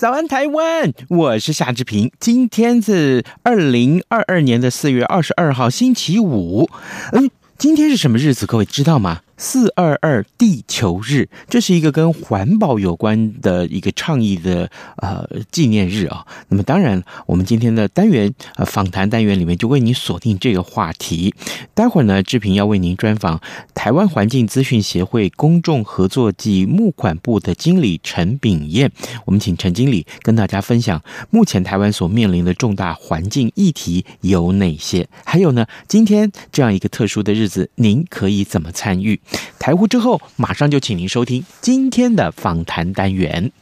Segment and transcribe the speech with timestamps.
[0.00, 2.10] 早安台湾，我是夏志平。
[2.18, 6.70] 今天是二零二二年的四月二十二号，星期五。
[7.12, 8.46] 嗯，今天是什么日子？
[8.46, 9.20] 各位知道吗？
[9.40, 16.26] 四二二地球日，这是一个跟环保有关的一个倡议的呃纪念日啊。
[16.48, 21.34] 那么当然，我们今天的单元呃访谈单元里面就为您锁定这个话题。
[21.72, 23.40] 待会儿呢，志平要为您专访
[23.72, 28.92] 台湾环境资讯协会公众合作暨募款部的经理陈炳彦。
[29.24, 35.08] 我们请陈经理跟大家分享目前台湾所面临的重大环境议题有哪些？
[35.24, 39.18] 还有呢，今天这样一个特殊的日子，您可以怎么参与？
[39.58, 43.52] 台呼之后，马上就请您收听今天的访谈单元。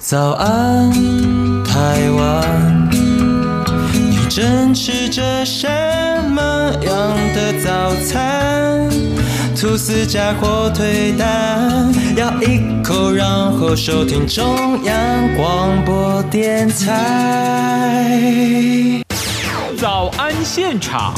[0.00, 0.90] 早安，
[1.64, 2.90] 台湾，
[3.92, 5.68] 你正吃着什
[6.30, 8.88] 么样的早餐？
[9.54, 18.16] 吐司加火腿蛋，咬一口，然后收听中央广播电台。
[19.78, 21.14] 早安现场。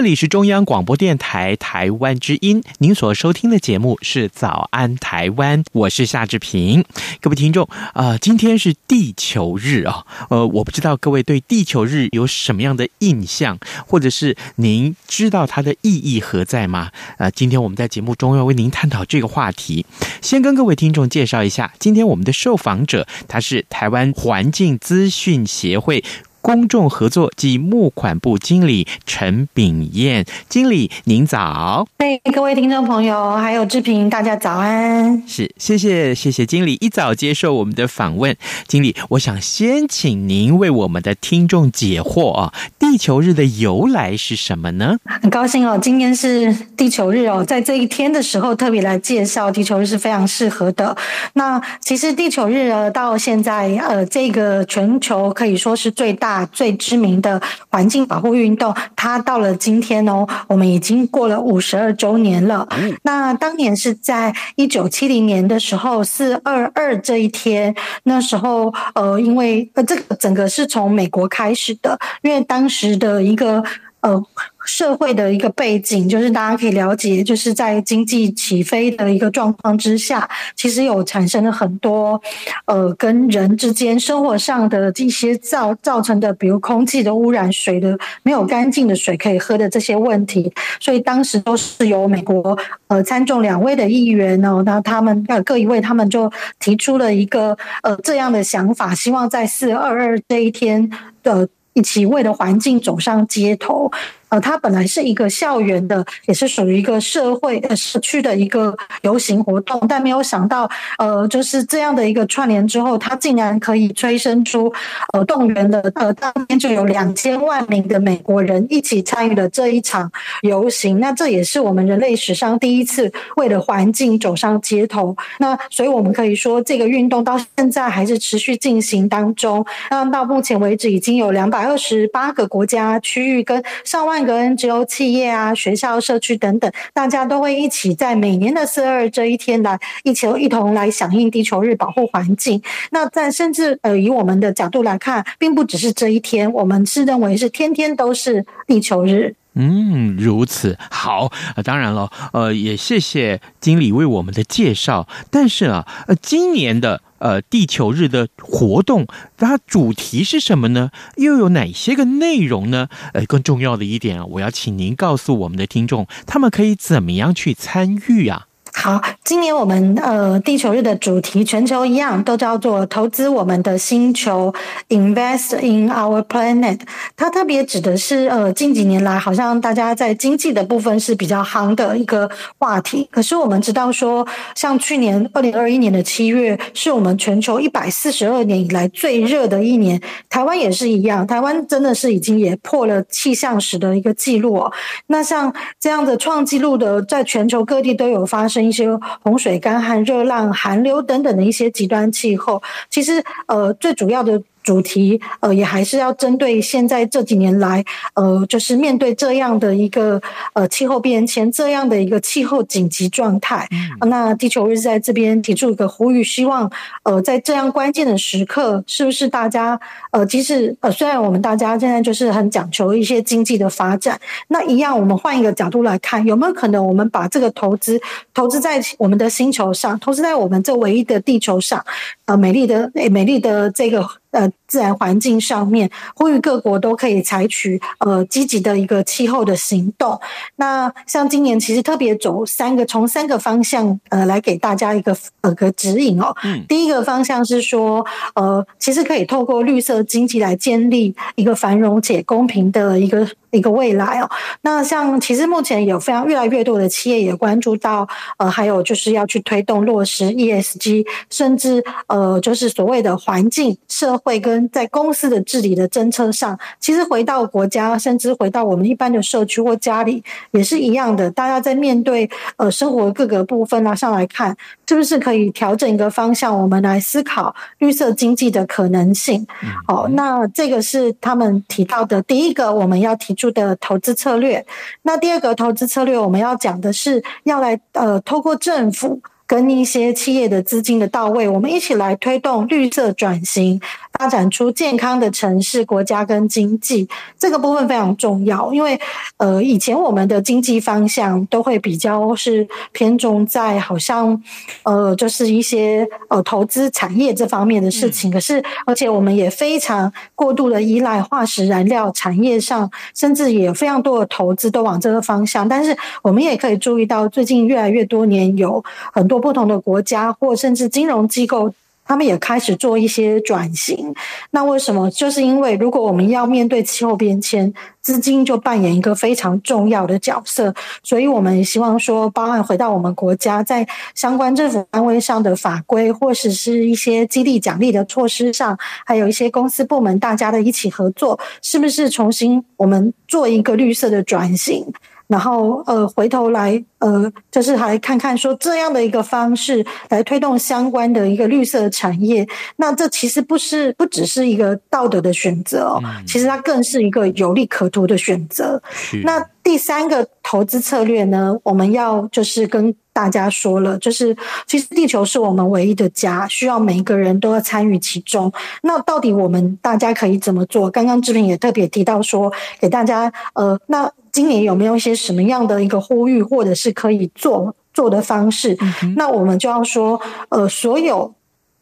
[0.00, 6.82] 这里是中央广播电台台湾之音，您所收听的节目是《早安台湾》，我是夏志平。
[7.20, 16.90] 各位听众，啊、今天是地球日啊，呃，我不知道各位对地球日有什么样的印象，或者是您知道它的意义何在吗？
[17.18, 19.84] 呃，今天我们在节目中要为您探讨这个话题。
[20.22, 26.02] 先跟各位听众介绍一下，今天我们的受访者，他是台湾环境资讯协会。
[26.40, 31.86] 公众合作及募款部经理陈炳燕，经理您早。
[31.98, 35.22] 嘿，各位听众朋友，还有志平，大家早安。
[35.26, 38.34] 是，谢谢谢谢经理一早接受我们的访问。
[38.66, 44.96] 经理，我想先请您为我们的听众解惑啊，地球日的由来是什么呢？
[45.04, 50.96] 很高兴哦，今天是地球日哦，在这一天的时候特别来介绍地球日是非常适合的。
[51.34, 56.29] 那其实地球日呃，到现在呃，这个全球可以说是最大。
[56.46, 62.66] 最知名的环境保护运动，它到了今天哦，我们已经过了五十二周年了。
[63.02, 67.74] 那当年是在一九七零年的时候，四二二这一天，
[68.04, 73.62] 那时候呃，因为呃，这个整个是从美国开始的，因为当时的一个
[74.00, 74.22] 呃。
[74.64, 82.20] 社会的一个背景，就是大家可以了解，就是在经济起飞的一个状况之下，其实有产生了很多
[82.66, 100.90] 呃跟人之间生活上的这些造造成的，比如空气的污染、水的没有干净的水可以喝的这些问题，所以当时都是由美国呃参众两位的议员呢，那他们呃各一位他们就提出了一个呃这样的想法，希望在四二二这一天
[101.22, 103.90] 的一起为了环境走上街头。
[104.30, 114.72] 呃，它本来是一个校园的，也是属于一个社会呃社区的一个游行活动，但没有想到，呃，就是这样的一个串联之后，它竟然可以催生出
[115.12, 120.08] 呃动员的呃当天就有两千万名的美国人一起参与了这一场
[120.42, 121.00] 游行。
[121.00, 125.16] 那这也是我们人类史上第一次为了环境走上街头。
[125.40, 129.66] 那所以我们可以说，这个运动到现在还是持续进行当中。
[129.90, 134.19] 那到目前为止，已经有两百二十八个国家区域跟上万。
[134.24, 142.60] 个 NGO 企业啊、学校、社区等等，大家都会一起在每年的四二这一天来一起一同来响应地球日，保护环境。
[142.90, 149.34] 那在甚至呃，以我们的角度来看，并不只是这一天，我们是认为是天天都是地球日。
[149.54, 151.30] 嗯，如此好。
[151.56, 155.08] 呃，当然了，呃，也谢谢经理为我们的介绍。
[155.30, 157.02] 但是啊，呃，今年的。
[157.20, 159.06] 呃，地球日的活动，
[159.38, 160.90] 它主题是什么呢？
[161.16, 162.88] 又有哪些个内容呢？
[163.14, 168.48] 呃，更重要的一点啊，我要请您告诉我们的听众，他们可以怎么样去参与啊？
[168.82, 174.50] 好，今年我们呃地球日的主题全球一样，都叫做投资我们的星球
[174.88, 176.80] ，Invest in our planet。
[177.14, 183.06] 它特别指的是呃近几年来，好像大家在经济的部分是比较夯的一个话题。
[183.10, 190.00] 可是我们知道说，像去年二零二一年的七月，是我们全球一百四十二年以来最热的一年。
[190.30, 194.72] 台湾也是一样，台湾真的是已经也破了气象史的一个记录哦。
[195.08, 198.69] 那像这样的创纪录的，在全球各地都有发生。
[198.70, 198.88] 一些
[199.22, 204.40] 洪水、干旱、热浪、寒流等等的一些极端气候，其实呃，最主要的。
[204.70, 207.84] 主题呃，也还是要针对现在这几年来，
[208.14, 210.22] 呃，就是面对这样的一个
[210.52, 213.66] 呃气候变迁，这样的一个气候紧急状态。
[214.00, 216.70] 嗯、那地球日在这边提出一个呼吁，希望
[217.02, 219.80] 呃在这样关键的时刻，是不是大家
[220.12, 228.00] 呃，即使呃虽然我们大家现在就是很讲求一些经济的发展，那一样我们换一个角度来看，有没有可能我们把这个投资
[228.32, 231.84] 投资在我们的星球上，投资在我们这唯一的地球上，
[232.26, 234.08] 呃，美丽的美丽的这个。
[234.32, 240.18] 呃，自然环境上面，呼吁各国都可以采取呃积极的一个气候的行动。
[240.56, 246.34] 那像今年其实特别走三个，从三个方向呃来给大家一个呃个指引哦。
[246.44, 246.64] 嗯。
[246.68, 253.28] 第一个方向是说，呃，其实可以透过绿色经济来建立一个繁荣且公平的一个。
[253.52, 254.30] 一个未来哦，
[254.60, 258.06] 那像其实目前有非常越来越多的企业也关注到，
[258.36, 271.30] 呃，还有就是要去推动落实 ESG，甚至呃，就是所谓的环境、社会跟在公司的治理的政策上，其实回到国家，甚至回到我们一般的社区或家里也是一样的。
[271.30, 274.56] 大家在面对呃生活各个部分啊上来看，
[274.88, 279.46] 是不是可以调整一个方向，我们来思考绿色经济的可能性？
[279.86, 283.50] 好，那这个是他们提到的第一个，我们要提出。
[283.52, 284.64] 的投资策略，
[285.02, 293.80] 那第二个投资策略，我们要讲的是要来呃，透过政府跟一些企业的资金的到位，我们一起来推动绿色转型。
[294.20, 297.08] 发展出健康的城市、国家跟经济，
[297.38, 298.70] 这个部分非常重要。
[298.70, 299.00] 因为，
[299.38, 304.38] 呃，以前我们的经济方向都会比较是偏重在好像，
[304.82, 308.30] 呃，就是一些呃投资产业这方面的事情。
[308.30, 315.66] 可是，而且我们也非常过度的依赖化石燃料产业上，甚至也有非常多的投资都往这个方向。
[315.66, 318.84] 但是，我们也可以注意到，最近越来越多年有
[319.14, 321.72] 很多不同的国家或甚至金融机构。
[322.10, 324.12] 他们也开始做一些转型，
[324.50, 325.08] 那为什么？
[325.12, 327.72] 就是因为如果我们要面对气候变迁，
[328.02, 330.74] 资金就扮演一个非常重要的角色，
[331.04, 333.86] 所以我们希望说，包含回到我们国家在
[334.16, 338.76] 相关政府单位上的法规，或者是一些激励奖励的措施上，
[339.06, 344.84] 还有一些公司部门大家的一起合作，是不是重新我们做一个绿色的转型？
[345.30, 352.44] 然后，呃，回头来，呃，就是还看看说这样的一个方式来推动相关的一个绿色产业，
[352.74, 358.82] 那这其实不是不只是一个道德的选择哦，其实它更是一个有利可图的选择。
[359.22, 364.36] 那第三个投资策略呢，我们要就是跟大家说了，就是
[364.66, 368.52] 其实地球是我们唯一的家，需要每一个人都要参与其中。
[368.82, 370.90] 那到底我们大家可以怎么做？
[370.90, 374.10] 刚刚志平也特别提到说，给大家，呃，那。
[374.32, 378.76] 今年有没有一些什么样的一个呼吁，或者是可以做做的方式？
[379.02, 381.32] 嗯、那我们就要说，呃，所有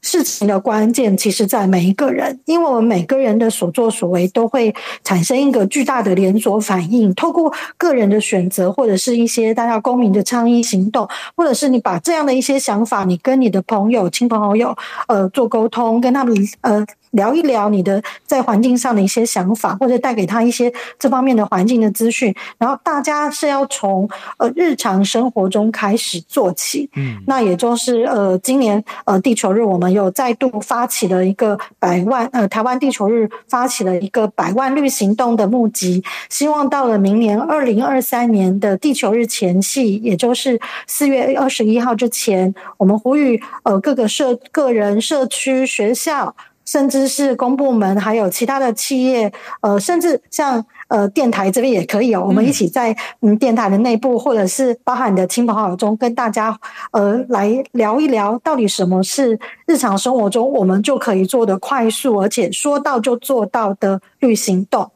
[0.00, 7.14] 事情的关键，其实在每一个人，因为我们每个人的所作所为都会产生一个巨大的连锁反应。
[7.14, 11.06] 透过个人的选择，或者是一些大家公民的倡议行动，
[11.36, 14.74] 或者是你把这样的一些想法，你跟你的朋友、亲朋好友，
[15.08, 16.86] 呃，做沟通，跟他们，呃。
[17.12, 22.34] 聊一聊你的在环境上的一些想法，或者带给他一些这方面的环境的资讯。
[22.58, 26.88] 然后大家是要从呃日常生活中开始做起。
[26.96, 46.34] 嗯，那也就是呃今年呃地球日，我们又再度发起了一个百万呃台湾地球日发起了一个百万绿行动的募集，希望到了明年二零二三年的地球日前夕，也就是四月二十一号之前，我们呼吁呃各个社个人、社区、学校。
[46.68, 49.32] 甚至是公部门，还有其他的企业，
[49.62, 56.58] 呃，甚至像呃电台这边也可以哦，我们一起在嗯电台的内部，或者是包含你的亲朋好友中，跟大家
[56.92, 64.90] 呃来聊一聊，到底什么是日常生活中我们就可以做的快速，而且说到就做到的绿行动。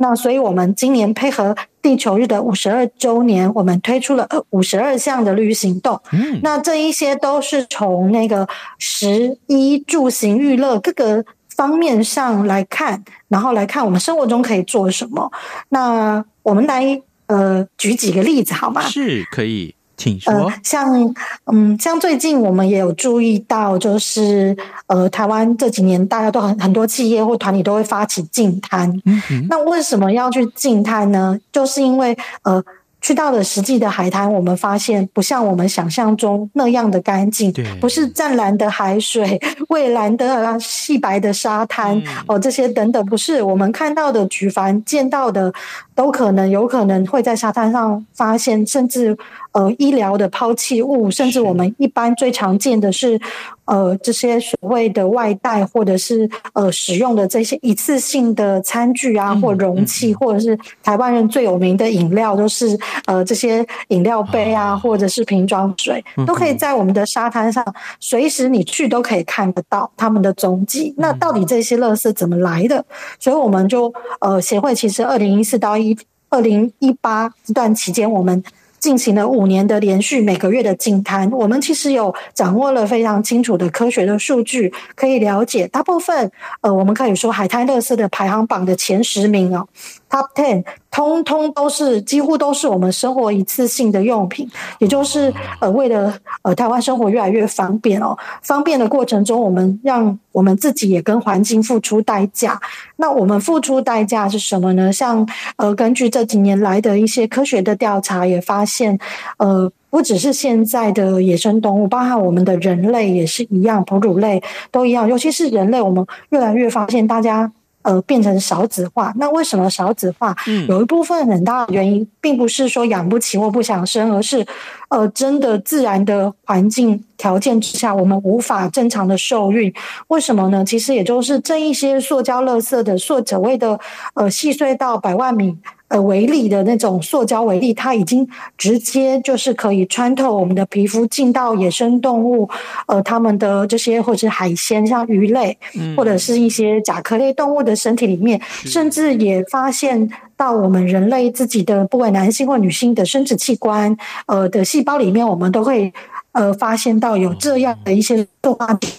[0.00, 6.00] 那所以，我们今年配合地球日的五十二周年，我们推出了五十二项的绿行动。
[6.12, 8.46] 嗯，那这一些都是从那个
[8.78, 11.24] 食衣住行娱乐各个
[11.58, 15.28] 方面上来看，然后来看我们生活中可以做什么。
[15.70, 18.80] 那我们来呃举几个例子好吗？
[18.82, 19.74] 是可以。
[19.96, 20.32] 请说。
[20.32, 21.14] 呃、像
[21.46, 28.88] 嗯，像最近我们也有注意到，就是呃，台湾这几年大家都很很多企业或团体都会发起净滩。
[29.04, 31.36] 嗯哼，那为什么要去净滩呢？
[31.50, 32.62] 就是因为呃。
[33.00, 45.52] 去到了实际的海滩，我们发现不像我们想象中那样的干净，不是湛蓝的海水、蔚蓝的细白的沙滩、嗯、哦，这些等等，不是我们看到的举凡见到的，
[45.94, 49.16] 都可能有可能会在沙滩上发现，甚至。
[49.58, 53.20] 呃，医疗的抛弃物，甚至我们一般最常见的是，
[53.64, 67.64] 呃，这些所谓的外带或者是呃使用的这些一次性的餐具啊，或容器，或者是台湾人最有名的饮料，都是呃这些饮料杯啊，或者是瓶装水，都可以在我们的沙滩上
[67.98, 70.94] 随时你去都可以看得到他们的踪迹。
[70.96, 72.84] 那到底这些垃圾怎么来的？
[73.18, 75.98] 所以我们就呃协会其实二零一四到一
[76.28, 78.40] 二零一八这段期间，我们。
[78.78, 86.30] 进行了五年的连续每个月的净滩，我们其实有掌握了非常清楚的科学的数据，可以了解大部分
[86.60, 89.66] 呃，我们可以说海滩垃圾的排行榜的前十名哦。
[90.10, 94.48] Top ten，通通都是几乎都是我们生活一次性的用品，
[94.78, 102.58] 也就是呃，为了呃台湾生活越来越方便哦，方便的过程中，我们让我们自己也跟环境付出代价。
[102.96, 104.90] 那我们付出代价是什么呢？
[104.90, 108.98] 像呃，根据这几年来的一些科学的调查，也发现
[109.36, 117.52] 呃，不只是现在的野生动物，包含我们的人类也是一样，哺乳类都一样，尤其是人类，我们越来越发现大家。
[117.82, 120.36] 呃，变成少子化，那为什么少子化？
[120.46, 124.44] 嗯，有一部分很大的原因，并不是说养不起或不想生，而是
[124.88, 129.72] 呃，真的自然的环境条件之下，我们无法正常的受孕。
[130.08, 130.64] 为什么呢？
[130.64, 133.78] 其实也就是这一些塑胶垃圾的塑所谓的
[134.14, 135.56] 呃细碎到百万米。
[135.88, 142.48] 呃，微粒的那种塑胶微粒，它已经直接就是可以穿透我们的皮肤，进到野生动物，
[142.86, 145.56] 呃，它们的这些或者是海鲜，像鱼类，
[145.96, 155.92] 或者是一些甲壳类动物的身体里面，嗯、甚至也发现到我们人类自己的，不管男性或女性的生殖器官，呃的细胞里面，我们都会
[156.32, 158.92] 呃发现到有这样的一些动画点。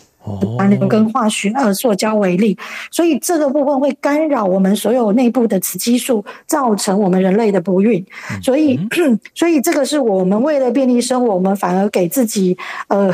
[0.58, 2.58] 含磷跟化学二塑胶为例，
[2.92, 8.06] 所以这个部分会干扰我们所有内部的雌激素，造成我们人类的不孕。
[8.44, 8.80] 所以，
[9.34, 12.58] 所以这个是我们为了便利生活，我们反而给自己
[12.90, 13.14] 呃，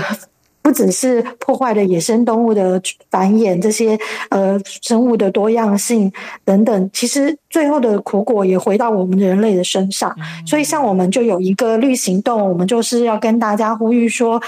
[0.61, 2.81] 不只是破坏了野生动物的
[3.11, 3.97] 繁衍，这些
[4.29, 6.11] 呃生物的多样性
[6.43, 10.13] 等等，其实最后的苦果也回到我们人类的身上。
[10.45, 14.41] 所以，像我们就有一个绿行动，我们就是要跟大家呼吁说。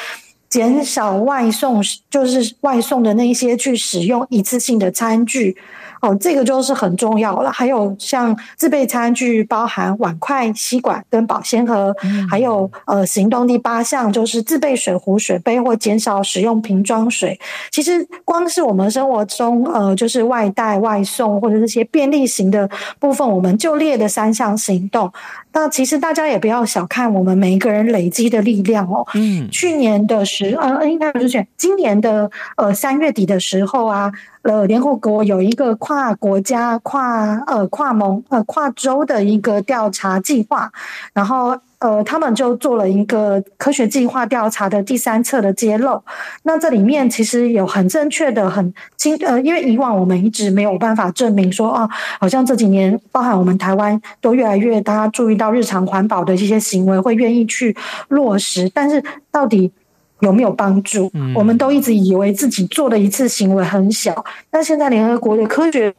[0.50, 5.58] 减少外送，就是外送的那些去使用一次性的餐具，
[6.02, 7.52] 哦，这个就是很重要了。
[7.52, 17.40] 还有像自备餐具，包含碗筷、吸管跟保鲜盒，嗯、还有呃，行动第八项就是自备水壶、水杯或减少使用瓶装水。
[17.72, 25.12] 其实光是我们生活中呃，就是外带、外送或者这些便利型的部分，我们就列的三项行动。
[25.54, 29.06] 那其实大家也不要小看我们每一个人累积的力量哦。
[29.16, 34.12] 嗯，去年的十呃，应该不是去年，今年的呃三月底的时候啊，
[34.44, 40.70] 呃，联合国有一个跨国家、跨呃跨盟呃跨州的一个调查计划，
[41.14, 41.58] 然后。
[41.80, 46.02] 呃，他们就做了一个科学计划调查的第三册的揭露。
[46.42, 51.88] 那这里面其实有很正确的、很清呃，因为以往我们一直没有办法证明说，哦，
[52.20, 57.78] 好像这几年，包含我们台湾都越来越大家注意到日常环保的这些行为，会愿意去
[58.08, 58.68] 落实。
[58.74, 59.72] 但是到底
[60.20, 61.12] 有没有帮助？
[61.36, 65.94] 我们都一直以为自己做的一次行为很小，但现在联合国的科学。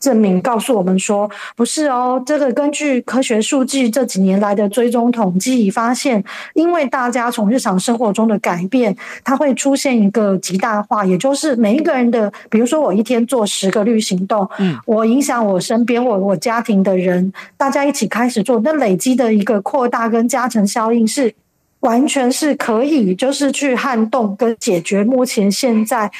[0.00, 2.22] 证明告诉我们说，不是哦。
[2.24, 6.24] 这个根据科学数据这几年来的追踪统计发现，
[6.54, 21.34] 因为大家从日常生活中的改变，它会出现一个极大化，也就是每一个人的，比如说我一天做十个绿行动，嗯，我影响我身边我我家庭的人，大家一起开始做，那累积的一个扩大跟加成效应是
[21.80, 26.10] 完全是可以，就是去撼动跟解决目前现在。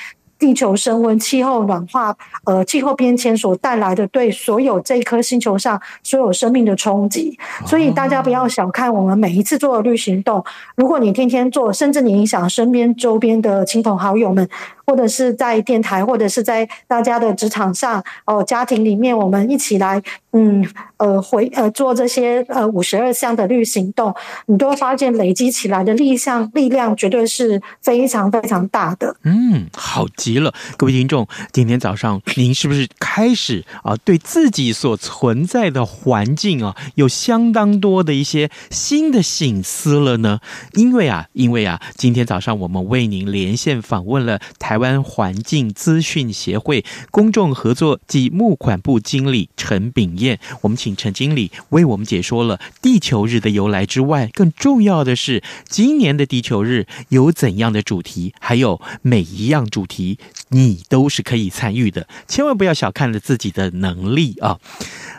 [0.41, 10.43] 地球升温、气候暖化、呃，气候变迁所带来的对所有这一颗星球上所有生命的冲击，所以大家不要小看我们每一次做的绿行动。
[10.77, 14.49] 如果你天天做，甚至你影响身边周边的亲朋好友们，
[14.91, 24.13] 或者是在电台，或者是在大家的职场上哦，家庭里面，我们一起来，嗯，呃，回呃做这些呃五十二项的绿行动，
[24.47, 29.15] 你都会发现累积起来的力量力量绝对是非常非常大的。
[29.23, 40.41] 嗯，好极了，各位听众，今天早上您是不是开始啊，对自己所存在的环境啊，有相当多的一些新的醒思了呢？
[40.73, 60.19] 因为啊，因为啊，今天早上我们为您连线访问了台湾环境资讯协会公众合作及募款部经理陈秉彦，我们请陈经理为我们解说了地球日的由来之外，更重要的是今年的地球日有怎样的主题，还有每一样主题
[60.49, 64.59] 你都是可以参与的，千万不要小看了自己的能力啊！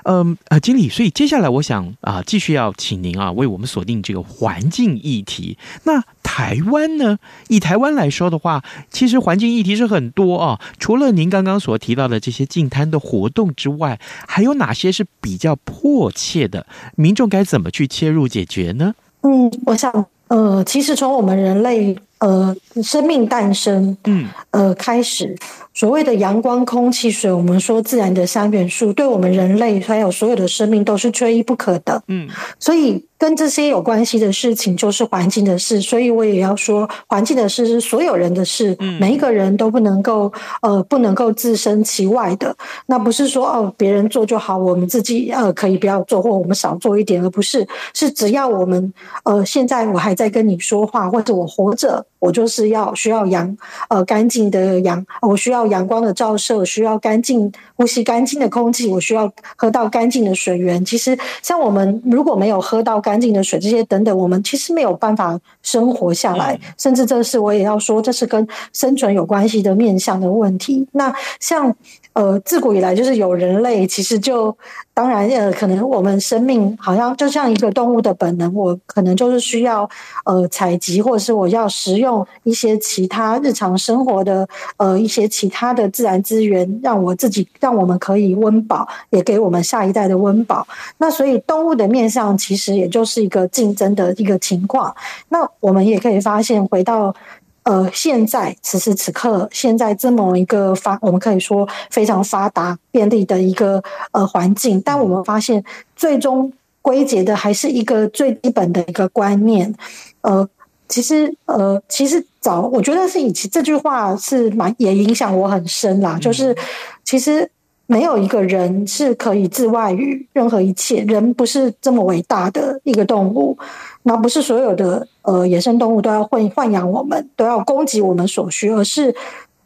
[0.03, 5.57] 嗯啊，经理，所以接下来我想啊，继续要请您啊，为我们锁定这个环境议题。
[5.83, 7.17] 那台湾呢？
[7.49, 10.59] 以台湾来说的话，其实环境议题是很多啊。
[10.79, 16.65] 除了您刚刚所提到的这些净滩的活动之外，还有哪些是比较迫切的？
[16.95, 18.93] 民众该怎么去切入解决呢？
[19.21, 25.35] 嗯，我想，呃，其实从我们人类呃生命诞生，嗯，呃开始。
[25.73, 32.03] 所谓的阳光、空气、水，我们说自然的三元素，对我们人类还有所有的生命都是缺一不可的。
[32.07, 32.27] 嗯，
[32.59, 42.53] 所以跟这些有关系的事情就是环境的事，所以我也要说，环境的事是所有人的事，每一个人都不能够呃不能够置身其外的。
[42.87, 53.57] 那不是说哦别人做就好，我们自己呃可以不要做，或我们少做一点，而不是是只要我们呃现在我还在跟你说话，或者我活着，我就是要需要阳
[53.89, 55.71] 呃干净的阳，我需要。
[55.71, 60.83] 阳光的照射，需要干净呼吸干净的空气，我需要喝到干净的水源。
[60.83, 66.59] 其实，像我们如果没有喝到干净的水，这些等等，我们其实没有办法生活下来。
[66.77, 70.85] 甚至这是我也要说，这是跟生存有关系的面向的问题。
[70.91, 71.73] 那像。
[72.13, 74.55] 呃，自古以来就是有人类，其实就
[74.93, 79.89] 当然呃，可能我们生命好像就像一个动物的本能，我可能就是需要
[80.25, 90.67] 呃采集，或者是我要食用一些其他日常生活的呃一些其他的自然资源，让我自己让我们可以温饱，也给我们下一代的温饱。
[90.97, 94.93] 那所以动物的面向其实也就是一个竞争的一个情况。
[95.29, 97.15] 那我们也可以发现，回到。
[97.63, 105.63] 呃，现在此时此刻，现在这么一个发，我们可以说非常发达、便利的一个呃环境，但我们发现，
[105.95, 106.51] 最终
[106.81, 109.73] 归结的还是一个最基本的一个观念。
[110.21, 110.47] 呃，
[110.87, 116.55] 其实呃，其实早，我觉得是以前这句话是蛮也影响我很深啦，就是
[117.03, 117.49] 其实。
[117.87, 123.57] 没有一个人是可以自外于任何一切，人不是这么伟大的一个动物，
[124.03, 129.13] 那不是所有的呃野生动物都要豢豢养我们，都要供给我们所需，而是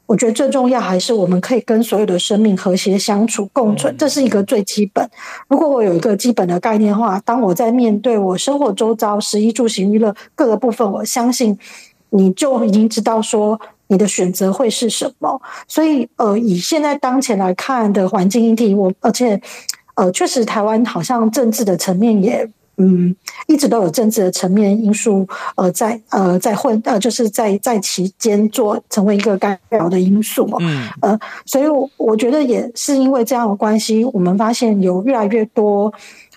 [0.05, 5.09] 我觉得最重要还是我们可以跟所有的生命和谐相处共存，这是一个最基本。
[5.47, 11.57] 如果我有一个基本的概念的话，当我在面对我生活周遭食衣住行娱乐各个部分，我相信
[12.09, 13.59] 你就已经知道说。
[13.87, 15.39] 你的选择会是什么？
[15.67, 19.39] 所以，呃，以现在当前来看的环境议题，我而且，
[19.93, 23.15] 呃，确实台湾好像政治的层面也，嗯，
[23.47, 31.65] 一直都有政治的层面因素，呃，在呃在混呃就是在在其间做成为一个干扰的因素，嗯，呃，所以
[31.97, 35.93] 我觉得也是因为这样的关系，我们发现有越来越多，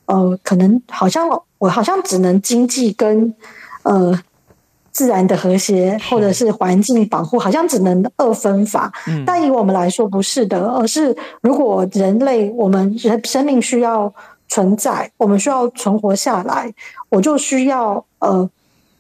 [0.07, 3.35] 呃，可能好像我好像只能经济跟
[3.83, 4.19] 呃。
[4.91, 8.93] 自然的和谐，或者是环境保护，好像只能二分法。
[9.25, 14.13] 但以我们来说，不是的，而是如果人类，我们人生命需要
[14.49, 16.73] 存在，我们需要存活下来，
[17.11, 18.49] 我就需要呃，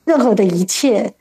[0.04, 1.12] 任何的一切，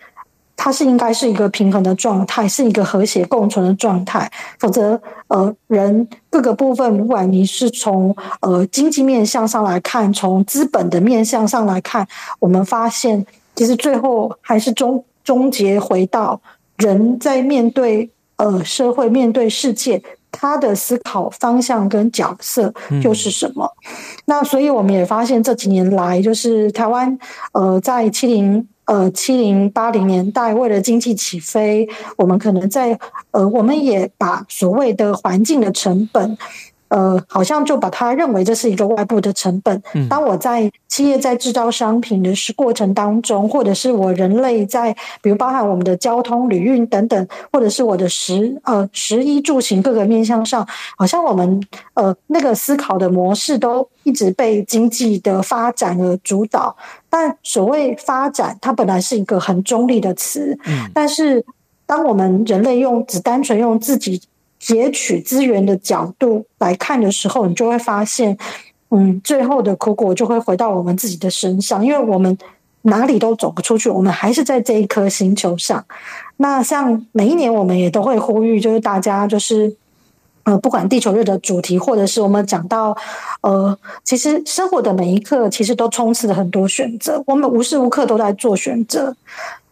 [0.56, 4.32] 它是应该是一个平衡的状态，是一个和谐共存的状态。
[4.60, 12.08] 否则，呃，人各个部分，不管你是从呃经济面向上来看，从资本的面向上来看，
[12.40, 13.26] 我们发现。
[13.56, 16.40] 其实最后还是终终结回到
[16.76, 20.00] 人在面对呃社会面对世界，
[20.40, 22.72] 他的思考方向跟角色
[23.02, 23.66] 就是什么？
[23.66, 23.92] 嗯、
[24.26, 27.18] 那所以我们也发现这几年来，就是台湾
[27.54, 32.98] 呃在七零呃七零八零年代，为了经济起飞，我们可能在
[33.32, 36.38] 呃我们也把所谓的环境的成本。
[36.90, 39.82] 呃，好像就把它认为这是一个外部的成本。
[40.10, 51.62] 当我在企业在制造商品的是过程当中，或者是我人类在，比如包含我们的交通、旅运等等，或者是我的食呃食衣住行各个面向上，好像我们
[51.94, 56.76] 呃那个思考的模式都一直被经济的发展而主导。
[57.10, 60.58] 但所谓发展，它本来是一个很中立的词，
[60.94, 61.44] 但是。
[61.90, 64.22] 当我们人类用只单纯用自己
[64.60, 68.38] 截取资源的角度来看的时候，你就会发现，
[68.90, 72.38] 嗯，最后的苦果就会回到我们自己的身上，因为我们
[72.84, 75.84] 哪里都走不出去，我们还是在这一颗星球上。
[76.38, 79.76] 那像每一年，我们也都会呼吁，就是大家就是。
[80.44, 82.96] 呃，不管地球日的主题，或者是我们讲到，
[83.42, 87.22] 呃，其实生活的每一刻，其实都充斥了很多选择。
[87.28, 89.14] 我们无时无刻都在做选择。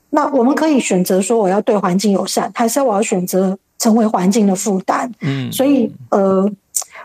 [0.10, 5.10] 那我们可以选择说，我要对环境友善，还是我要选择成为环境的负担？
[5.22, 6.50] 嗯，所以，呃，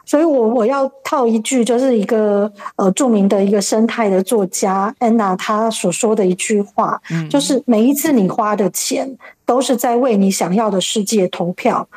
[0.05, 11.89] 所以我我要套一句，就是一个呃著名的一个生态的作家安娜她所说的一句话，就是每一次你花的钱，都是在为你想要的世界投票。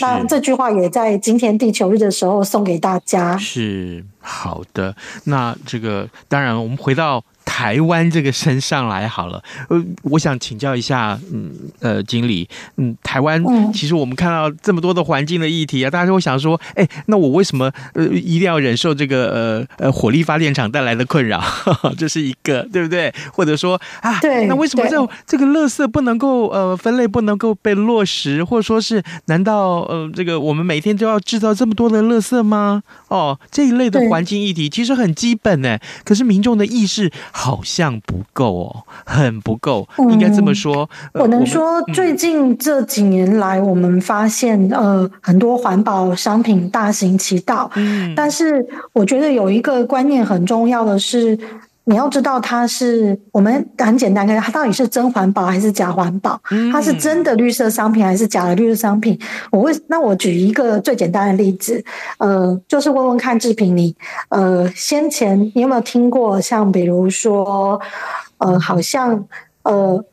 [0.00, 3.36] 那这句话也在今天地球日的时候送给大家。
[3.38, 4.94] 是好的，
[5.24, 7.24] 那这个当然，我们回到。
[7.52, 21.42] 台湾这个身上来好了，呃，我想请教一下，嗯，呃，经理，嗯，台湾其实我们看到这么多的环境的议题啊，大家都会想说，哎，那我为什么呃一定要忍受这个呃呃火力发电厂带来的困扰？
[21.98, 23.12] 这是一个，对不对？
[23.32, 28.44] 或者说啊，对，那为什么这这个垃圾不能够呃分类，不能够被落实？
[28.44, 32.82] 或者说是难道呃这个我们每天都要制造这么多的垃圾吗？
[33.08, 37.10] 哦，这一类的环境议题其实很基本呢，可是民众的意识。
[37.40, 40.86] 好像不够哦，很不够，应该这么说。
[41.14, 47.70] 嗯、我能说，最近这几年来，我们发现，呃，很多环保商品大行其道。
[47.76, 51.38] 嗯，但是我觉得有一个观念很重要的是。
[51.90, 56.40] 你要知道，它是我们很简单，看它到底是真环保还是假环保？
[56.72, 59.18] 它是真的绿色商品还是假的绿色商品？
[59.50, 61.84] 我会，那我举一个最简单的例子，
[62.18, 63.96] 呃，就是问问看志平你，
[64.28, 67.80] 呃，先前你有没有听过像比如说，
[68.38, 69.26] 呃，好像
[69.64, 70.04] 呃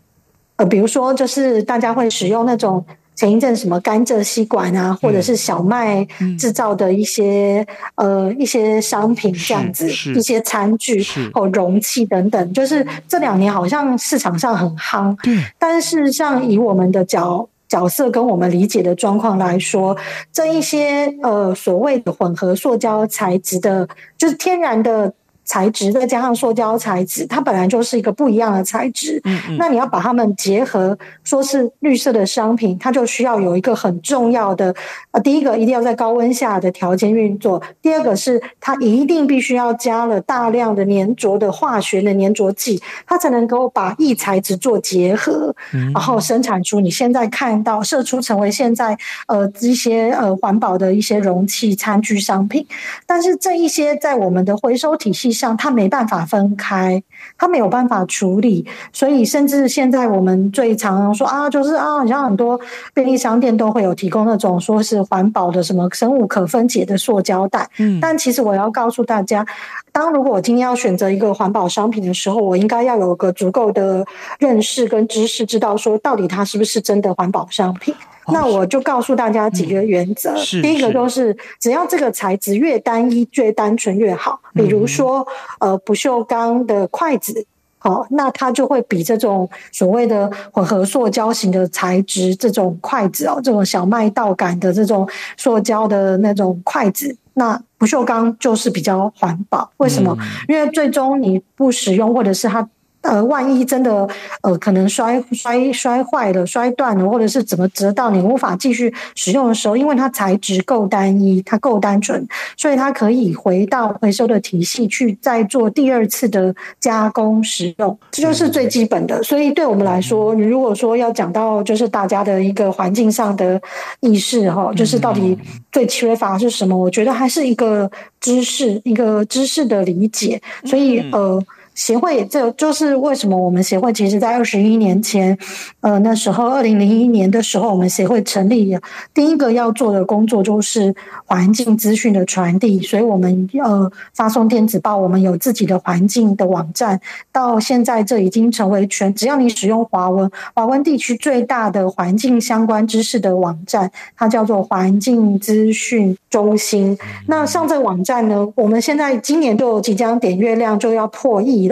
[0.55, 2.83] 呃，比如说就是大家会使用那种。
[3.17, 6.07] 前一阵什么甘蔗吸管啊，或者是小麦
[6.39, 11.03] 制造的一些、嗯、呃一些商品这样子，一些餐具
[11.33, 15.13] 或容器等等，就是这两年好像市场上很夯。
[15.23, 19.97] 对，但是事实上以我们的角角色跟我们理解的状况来说，
[20.31, 25.11] 这一些呃所谓的混合塑胶材质的，就是天然的。
[25.47, 29.19] 材质再加上塑胶材质，它本来就是一个不一样的材质。
[29.23, 29.57] 嗯嗯。
[29.57, 34.75] 那你要把它们结合，说是绿色的商品，它就需要有一个很重要的
[35.11, 45.55] 呃，第一个一定要在高温下的条件运作；第二个是它一定必须要加了大量的粘着的化学的粘着剂，它才能够把异材质做结合，
[45.93, 52.67] 然后生产出你现在看到射出成为现在呃一些呃环保的一些容器、餐具商品。
[53.05, 57.01] 但是这一些在我们的回收体系像它没办法分开，
[57.37, 62.59] 它没有办法处理，所以甚至现在我们最常常说啊，就是啊，像很多
[62.93, 67.69] 便利商店都会有提供那种说是环保的什么生物可分解的塑胶袋。
[67.77, 69.45] 嗯，但其实我要告诉大家，
[69.91, 74.03] 当如果我今天要选择一个环保商品的时候，我应该要有个足够的
[74.39, 77.93] 认识跟知识，知道说到底它是不是真的环保商品。
[78.33, 80.33] 那我就告诉大家几个原则。
[80.33, 84.39] 嗯、第一个就是，只要这个材质越单一、越单纯越好。
[84.53, 85.25] 比如说，
[85.59, 87.45] 呃，不锈钢的筷子，
[87.77, 99.69] 好，那它就会比这种所谓的混合塑胶型的材质，这种筷子哦，这种小麦稻杆的这种塑胶的那种筷子，那不锈钢就是比较环保。
[99.77, 100.17] 为什么？
[100.47, 102.67] 因为最终你不使用，或者是它。
[103.07, 104.07] 呃，万一真的
[104.41, 119.23] 呃，可能摔摔摔坏了、摔断了，或者是怎么折到你无法继续使用的时候，因为它材质够单一，它够单纯，所以它可以回到回收的体系去再做第二次的加工使用，这就是最基本的。
[119.23, 123.59] 所以对我们来说，如果说要讲到就是大家的一个环境上的
[124.01, 125.37] 意识哈，就是到底
[125.71, 126.75] 最缺乏是什么？
[126.75, 127.89] 我觉得还是一个
[128.19, 130.41] 知识，一个知识的理解。
[130.65, 131.41] 所以呃。
[131.77, 135.37] 协会，这就是为什么我们协会其实，在二十一年前，
[135.81, 138.75] 呃，那时候二零零一年的时候，我们协会成立，
[139.13, 140.93] 第一个要做的工作就是
[141.25, 146.99] 环境资讯的传递，所以我们呃发送电子报，我们有自己的环境的网站，
[147.31, 156.97] 到现在这已经成为全，只要你使用华文，华文地区最大的环境相关知识的网站，它叫做环境资讯中心。
[157.27, 161.66] 那上这网站呢，我们现在今年就即将点阅量就要破亿。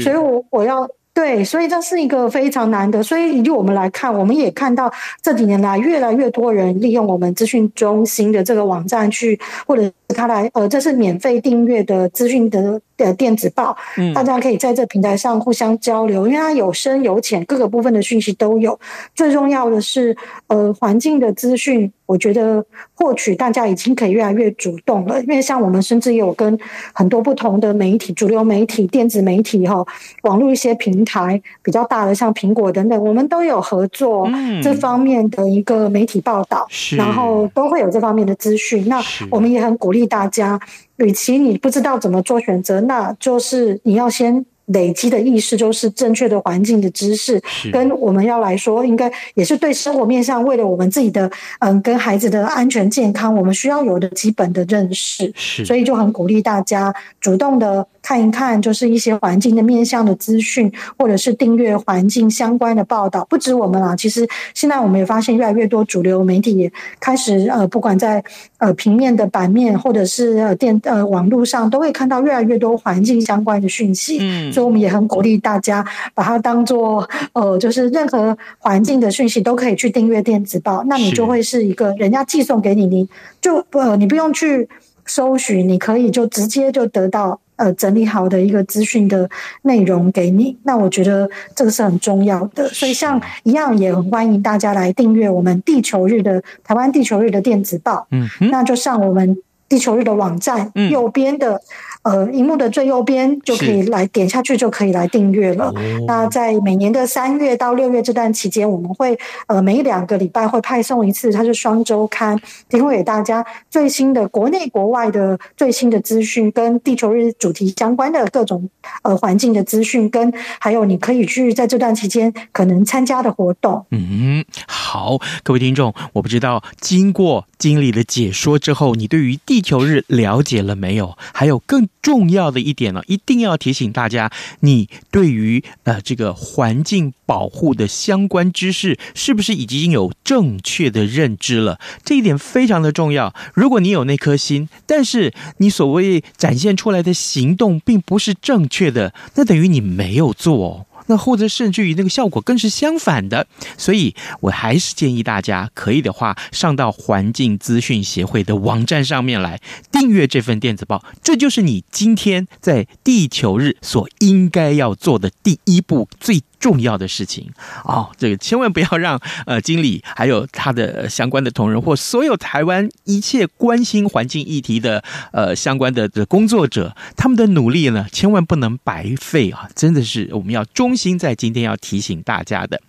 [0.00, 3.02] 所以我，我我要对，所以这是一个非常难的。
[3.02, 18.78] 所以以我们来看，我们也看到这几年来越来越多人利用我们资讯中心的这个网站去，或者他来呃，这是免费订阅的资讯的的电子报，嗯，大家可以在这平台上互相交流，因为它有深有浅，各个部分的讯息都有。
[19.14, 20.14] 最重要的是，
[20.48, 21.90] 呃，环境的资讯。
[22.06, 22.64] 我觉得
[22.94, 26.58] 获取大家已经可以越来越主动了，因为像我们甚至也有跟
[26.92, 29.84] 很多不同的媒体、主流媒体、电子媒体哈、
[30.22, 34.28] 网络一些平台比较大的，像苹果等等，我们都有合作
[34.62, 38.88] 这方面的一个媒体报道，嗯、然后都会有这方面的资讯。
[38.88, 40.58] 那我们也很鼓励大家，
[40.96, 44.46] 与其你不知道怎么做选择，那就是你要先。
[44.66, 47.40] 累积的意识就是正确的环境的知识，
[47.72, 55.32] 跟我们要来说，应该也是对生活面向，为了我们自己的嗯，跟孩子的安全健康，我们需要有的基本的认识。
[55.34, 63.26] 是，所以就很鼓励大家主动的看一看，就是一些环境的面向的资讯，或者是订阅环境相关的报道。
[63.28, 68.22] 不止我们啊，其实现在我们也发现越来越多主流媒体也开始呃，不管在
[68.58, 74.18] 呃平面的版面，或者是呃电呃网络上，都会看到越来越多环境相关的讯息。
[74.20, 74.52] 嗯。
[74.52, 83.08] 所以，我们也很鼓励大家把它当做呃，就是任何环境的讯息都可以去订阅电子报，那你就会是一个人家寄送给你，你
[83.40, 84.68] 就呃，你不用去
[85.06, 89.28] 搜寻，你可以就直接就得到呃整理好的一个资讯的
[89.62, 90.56] 内容给你。
[90.62, 98.06] 那我觉得这个是很重要的，所以像一样也很欢迎大家来订阅我们地球日的台湾地球日的电子报。
[98.10, 99.36] 嗯，那就上我们
[99.68, 101.60] 地球日的网站右边的。
[102.06, 105.72] 呃，荧幕的最右边就可以来点下去，就可以来订阅了。
[106.06, 118.70] 那在每年的三月到六月这段期间，我们会呃每两个礼拜会派送一次，它是双周刊，提供给大家最新的国内国外的最新的资讯，跟地球日主题相关的各种
[119.02, 123.84] 呃环境的资讯，跟还有你可以去在这段期间可能参加的活动。
[123.90, 131.18] 嗯，好，各位听众，我不知道经过经理的解说之后，你对于地球日了解了没有？
[131.34, 131.88] 还有更。
[132.06, 141.80] 重要的一点呢，一定要提醒大家，你对于呃这个环境保护的相关知识，是不是已经有正确的认知了？
[142.04, 143.34] 这一点非常的重要。
[143.54, 150.85] 如果你有那颗心，但是你所谓展现出来的行动并不是正确的，那等于你没有做。
[151.06, 167.48] 那或者甚至于那个效果更是相反的，所以我还是建议大家可以的话，上到环境资讯协会的网站上面来订阅这份电子报，这就是你今天在地球日所应该要做的第一步，最重要的事情
[167.84, 179.68] 哦，这个千万不要让呃经理还有他的相关的同仁或所有台湾一切关心环境议题的呃相关的的工作者，他们的努力呢，千万不能白费啊！
[179.76, 182.82] 真的是我们要衷心在今天要提醒大家的，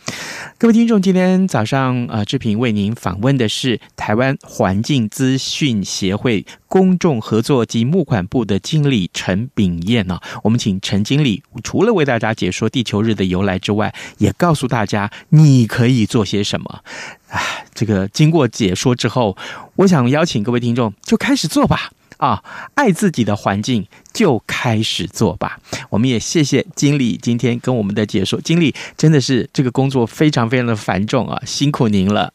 [0.58, 16.84] 各位听众，今天早上呃志平为您访问的是台湾环境资讯协会公众合作及募款部的经理陈秉彦呢，我们请陈经理除了为大家解说地球日的由来之外，也告诉大家你可以做些什么。
[17.30, 17.42] 啊，
[17.74, 19.38] 这个经过解说之后，
[19.76, 21.92] 我想邀请各位听众就开始做吧。
[22.18, 25.60] 啊，爱自己的环境就开始做吧。
[25.92, 32.34] 我们也谢谢经理今天跟我们的解说，经理真的是这个工作非常非常的繁重啊，辛苦您了。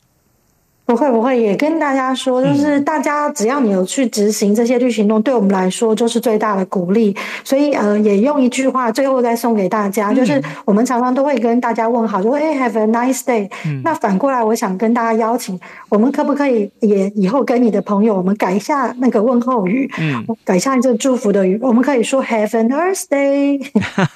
[0.84, 7.16] 不会不会，也跟大家说，就是大家只要你有去执行这些绿行动，对我们来说就是最大的鼓励。
[7.44, 13.48] 所以呃，也用一句话，最后再送给大家，就是我们常常都会跟大家问好，就说哎，Have a nice day。
[13.84, 23.70] 那反过来，我想跟大家邀请，我们可不可以也以后跟你的朋友，我们改一下那个问候语，嗯，改一下这个祝福的语，我们可以说 Have an Earth Day。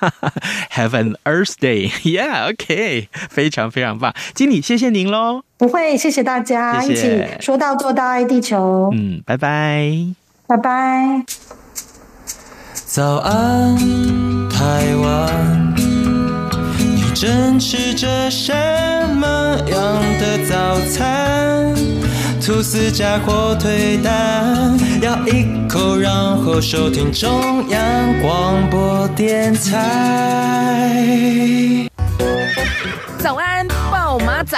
[0.74, 5.42] Have an Earth Day，Yeah，OK，非常非常棒，经理，谢谢您喽。
[5.58, 8.90] 不会，谢谢大家，谢谢，一起说到做到，爱地球。
[8.92, 9.90] 嗯，拜拜，
[10.46, 11.24] 拜拜。
[12.84, 13.74] 早安，
[14.50, 15.74] 台湾，
[16.78, 18.52] 你正吃着什
[19.14, 21.74] 么样的早餐？
[22.44, 27.80] 吐司加火腿蛋，咬一口，然后收听中央
[28.20, 31.08] 广播电台。
[33.18, 34.56] 早安，暴马仔。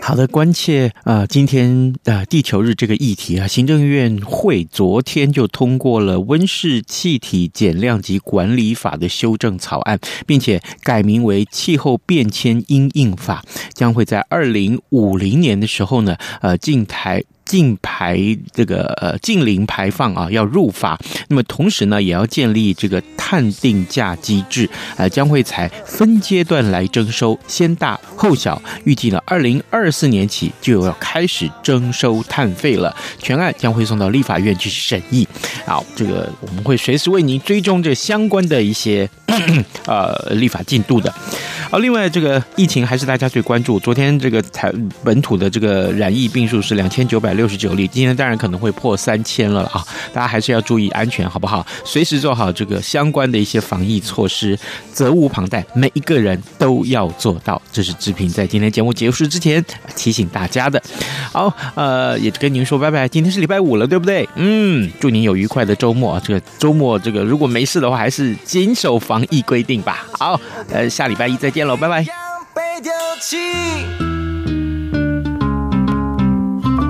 [0.00, 17.24] 好的，关切啊、呃，今天啊、呃、地球日这个议题啊，行政院会昨天就通过了温室气体减量及管理法的修正草案，并且改名为气候变迁因应法，将会在二零五零年的时候呢，呃，进台。
[17.46, 18.18] 净排
[18.54, 35.26] 这个呃净零排放啊要入法，那么同时呢也要建立这个碳定价机制，呃将会采分阶段来征收，先大后小，预计呢二零二四年起就要开始征收碳费了，全案将会送到立法院去审议。
[35.64, 39.08] 好，这个我们会随时为您追踪这相关的一些
[39.86, 41.12] 呃立法进度的。
[41.70, 47.34] 好，另外这个疫情还是大家最关注，昨天这个台本土的这个染疫病数是两千九百。
[47.34, 49.84] 六十九例，今天当然可能会破三千了啊！
[50.12, 51.66] 大家还是要注意安全，好不好？
[51.84, 54.56] 随时做好这个相关的一些防疫措施，
[54.92, 57.60] 责无旁贷，每一个人都要做到。
[57.72, 59.64] 这是志平在今天节目结束之前
[59.96, 60.80] 提醒大家的。
[61.32, 63.08] 好，呃，也跟您说拜拜。
[63.08, 64.28] 今天是礼拜五了，对不对？
[64.36, 66.20] 嗯，祝您有愉快的周末。
[66.24, 70.06] 这个周末，这个如果没事的话，还是谨守防疫规定吧。
[70.18, 72.04] 好，呃，下礼拜一再见喽，拜拜。